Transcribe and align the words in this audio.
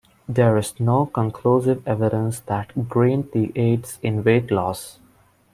There 0.27 0.57
is 0.57 0.79
no 0.79 1.05
conclusive 1.05 1.87
evidence 1.87 2.39
that 2.47 2.89
green 2.89 3.29
tea 3.29 3.51
aids 3.55 3.99
in 4.01 4.23
weight 4.23 4.49
loss. 4.49 4.97